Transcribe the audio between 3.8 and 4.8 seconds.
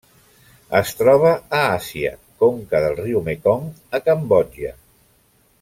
a Cambodja.